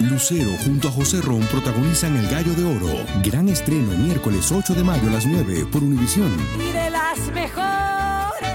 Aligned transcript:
Lucero 0.00 0.50
junto 0.64 0.88
a 0.88 0.90
José 0.90 1.20
Ron 1.22 1.42
protagonizan 1.42 2.16
El 2.16 2.28
Gallo 2.28 2.52
de 2.54 2.64
Oro. 2.64 3.04
Gran 3.22 3.48
estreno 3.48 3.92
miércoles 3.92 4.50
8 4.50 4.74
de 4.74 4.82
mayo 4.82 5.08
a 5.08 5.12
las 5.12 5.24
9 5.24 5.66
por 5.70 5.84
Univisión. 5.84 6.36
Y 6.58 6.72
de 6.72 6.90
las 6.90 7.18
mejores. 7.32 8.50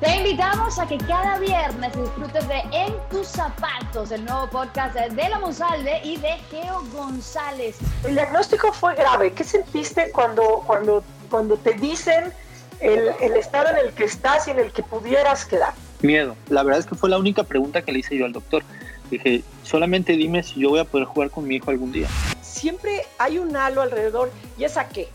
Te 0.00 0.16
invitamos 0.16 0.78
a 0.78 0.86
que 0.86 0.98
cada 0.98 1.38
viernes 1.38 1.96
disfrutes 1.96 2.46
de 2.46 2.58
En 2.72 2.92
tus 3.10 3.26
zapatos, 3.26 4.10
el 4.10 4.26
nuevo 4.26 4.50
podcast 4.50 4.94
de 4.96 5.28
La 5.30 5.38
Monsalve 5.38 6.02
y 6.04 6.18
de 6.18 6.36
Geo 6.50 6.84
González. 6.92 7.78
El 8.04 8.14
diagnóstico 8.14 8.70
fue 8.74 8.94
grave. 8.96 9.32
¿Qué 9.32 9.44
sentiste 9.44 10.10
cuando, 10.12 10.62
cuando, 10.66 11.02
cuando 11.30 11.56
te 11.56 11.72
dicen 11.72 12.34
el, 12.80 13.12
el 13.22 13.32
estado 13.32 13.70
en 13.70 13.78
el 13.78 13.94
que 13.94 14.04
estás 14.04 14.46
y 14.46 14.50
en 14.50 14.58
el 14.58 14.72
que 14.72 14.82
pudieras 14.82 15.46
quedar? 15.46 15.72
Miedo. 16.02 16.36
La 16.50 16.62
verdad 16.62 16.80
es 16.80 16.86
que 16.86 16.96
fue 16.96 17.08
la 17.08 17.16
única 17.16 17.44
pregunta 17.44 17.80
que 17.80 17.92
le 17.92 18.00
hice 18.00 18.16
yo 18.16 18.26
al 18.26 18.32
doctor. 18.34 18.62
Dije, 19.10 19.42
solamente 19.62 20.12
dime 20.12 20.42
si 20.42 20.60
yo 20.60 20.70
voy 20.70 20.80
a 20.80 20.84
poder 20.84 21.06
jugar 21.06 21.30
con 21.30 21.46
mi 21.46 21.56
hijo 21.56 21.70
algún 21.70 21.92
día. 21.92 22.08
Siempre 22.42 23.02
hay 23.18 23.38
un 23.38 23.56
halo 23.56 23.82
alrededor. 23.82 24.30
¿Y 24.58 24.64
es 24.64 24.76
a 24.76 24.88
qué? 24.88 25.08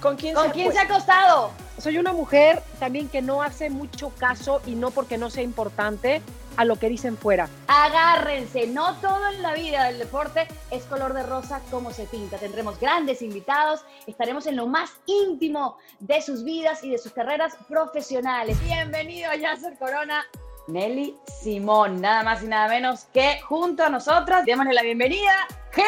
¿Con 0.00 0.16
quién, 0.16 0.34
¿Con 0.34 0.48
se, 0.48 0.52
quién 0.52 0.72
se 0.72 0.78
ha 0.78 0.82
acostado? 0.82 1.50
Soy 1.78 1.98
una 1.98 2.12
mujer 2.12 2.62
también 2.78 3.08
que 3.08 3.22
no 3.22 3.42
hace 3.42 3.70
mucho 3.70 4.10
caso 4.10 4.60
y 4.66 4.74
no 4.74 4.90
porque 4.90 5.16
no 5.16 5.30
sea 5.30 5.42
importante 5.42 6.22
a 6.56 6.64
lo 6.64 6.76
que 6.76 6.88
dicen 6.88 7.16
fuera. 7.16 7.48
Agárrense, 7.66 8.66
no 8.66 8.94
todo 8.96 9.30
en 9.32 9.42
la 9.42 9.54
vida 9.54 9.84
del 9.84 9.98
deporte 9.98 10.46
es 10.70 10.84
color 10.84 11.14
de 11.14 11.22
rosa 11.22 11.60
como 11.70 11.90
se 11.92 12.04
pinta. 12.04 12.38
Tendremos 12.38 12.78
grandes 12.78 13.22
invitados, 13.22 13.80
estaremos 14.06 14.46
en 14.46 14.56
lo 14.56 14.66
más 14.66 14.90
íntimo 15.06 15.78
de 16.00 16.20
sus 16.20 16.44
vidas 16.44 16.84
y 16.84 16.90
de 16.90 16.98
sus 16.98 17.12
carreras 17.12 17.56
profesionales. 17.68 18.62
Bienvenido 18.64 19.30
a 19.30 19.36
Yasser 19.36 19.76
Corona, 19.78 20.24
Nelly 20.68 21.16
Simón, 21.42 22.00
nada 22.00 22.22
más 22.22 22.42
y 22.42 22.46
nada 22.46 22.68
menos 22.68 23.06
que 23.12 23.40
junto 23.42 23.84
a 23.84 23.88
nosotras. 23.88 24.44
Démosle 24.44 24.72
la 24.74 24.82
bienvenida, 24.82 25.46
Geo, 25.70 25.86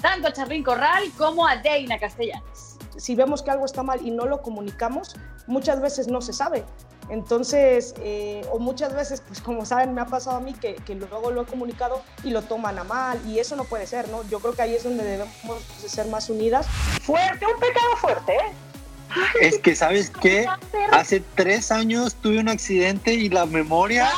tanto 0.00 0.28
a 0.28 0.32
Charlín 0.32 0.62
Corral 0.62 1.04
como 1.16 1.46
a 1.46 1.56
Deina 1.56 1.98
Castellanos. 1.98 2.78
si 2.96 3.14
vemos 3.14 3.42
que 3.42 3.50
algo 3.50 3.64
está 3.64 3.82
mal 3.82 4.04
y 4.04 4.10
no 4.10 4.26
lo 4.26 4.42
comunicamos, 4.42 5.14
muchas 5.46 5.80
veces 5.80 6.08
no 6.08 6.20
se 6.20 6.32
sabe. 6.32 6.64
Entonces, 7.10 7.94
eh, 8.02 8.46
o 8.52 8.58
muchas 8.58 8.94
veces, 8.94 9.22
pues 9.26 9.40
como 9.40 9.64
saben, 9.64 9.94
me 9.94 10.00
ha 10.00 10.06
pasado 10.06 10.36
a 10.36 10.40
mí 10.40 10.52
que, 10.52 10.74
que 10.74 10.94
luego 10.94 11.30
lo 11.30 11.42
he 11.42 11.46
comunicado 11.46 12.02
y 12.22 12.30
lo 12.30 12.42
toman 12.42 12.78
a 12.78 12.84
mal 12.84 13.18
y 13.26 13.38
eso 13.38 13.56
no 13.56 13.64
puede 13.64 13.86
ser, 13.86 14.08
¿no? 14.10 14.28
Yo 14.28 14.40
creo 14.40 14.52
que 14.52 14.62
ahí 14.62 14.74
es 14.74 14.84
donde 14.84 15.04
debemos 15.04 15.82
de 15.82 15.88
ser 15.88 16.06
más 16.08 16.28
unidas. 16.28 16.66
Fuerte, 17.02 17.46
un 17.46 17.58
pecado 17.58 17.96
fuerte, 17.96 18.34
¿eh? 18.34 18.67
Es 19.40 19.58
que, 19.58 19.74
¿sabes 19.74 20.10
qué? 20.20 20.46
Hace 20.92 21.20
tres 21.34 21.70
años 21.72 22.14
tuve 22.16 22.38
un 22.38 22.48
accidente 22.48 23.14
y 23.14 23.28
la 23.28 23.46
memoria... 23.46 24.08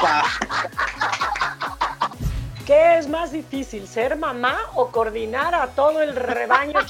pa- 0.00 0.24
¿Qué 2.66 2.98
es 2.98 3.08
más 3.08 3.32
difícil, 3.32 3.86
ser 3.88 4.16
mamá 4.16 4.56
o 4.74 4.88
coordinar 4.90 5.54
a 5.54 5.68
todo 5.68 6.02
el 6.02 6.14
rebaño? 6.16 6.78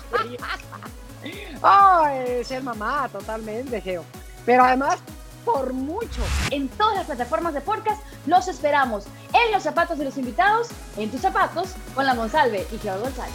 Oh, 1.62 2.06
eh, 2.10 2.42
ser 2.46 2.62
mamá, 2.62 3.06
totalmente, 3.12 3.78
Geo. 3.82 4.02
Pero 4.46 4.64
además, 4.64 4.96
por 5.44 5.74
mucho. 5.74 6.22
En 6.50 6.66
todas 6.70 6.96
las 6.96 7.04
plataformas 7.06 7.52
de 7.52 7.60
podcast 7.60 8.00
los 8.24 8.48
esperamos. 8.48 9.04
En 9.34 9.52
los 9.52 9.62
zapatos 9.62 9.98
de 9.98 10.06
los 10.06 10.16
invitados, 10.16 10.68
en 10.96 11.10
tus 11.10 11.20
zapatos, 11.20 11.74
con 11.94 12.06
la 12.06 12.14
Monsalve 12.14 12.66
y 12.72 12.78
Geo 12.78 12.98
González. 13.00 13.34